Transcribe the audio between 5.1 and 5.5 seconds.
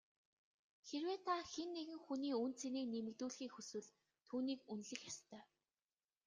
ёстой.